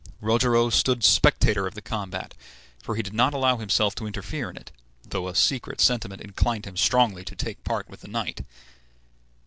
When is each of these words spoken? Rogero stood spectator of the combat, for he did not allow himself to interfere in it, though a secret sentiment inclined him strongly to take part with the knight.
Rogero 0.19 0.71
stood 0.71 1.03
spectator 1.03 1.67
of 1.67 1.75
the 1.75 1.81
combat, 1.83 2.33
for 2.81 2.95
he 2.95 3.03
did 3.03 3.13
not 3.13 3.35
allow 3.35 3.57
himself 3.57 3.93
to 3.93 4.07
interfere 4.07 4.49
in 4.49 4.57
it, 4.57 4.71
though 5.07 5.27
a 5.27 5.35
secret 5.35 5.79
sentiment 5.79 6.23
inclined 6.23 6.65
him 6.65 6.75
strongly 6.75 7.23
to 7.23 7.35
take 7.35 7.63
part 7.63 7.87
with 7.87 8.01
the 8.01 8.07
knight. 8.07 8.43